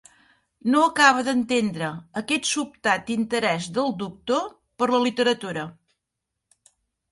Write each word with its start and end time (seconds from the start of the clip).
No 0.75 0.79
acaba 0.85 1.25
d'entendre 1.27 1.89
aquest 2.21 2.49
sobtat 2.53 3.13
interès 3.17 3.69
del 3.77 3.95
doctor 4.01 4.51
per 4.83 4.91
la 4.97 5.05
literatura. 5.07 5.69